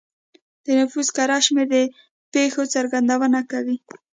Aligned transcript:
د 0.65 0.65
نفوس 0.79 1.07
کره 1.17 1.37
شمېر 1.45 1.67
د 1.73 1.75
پېښو 2.33 2.63
څرګندونه 2.73 3.39
کوي. 3.51 3.77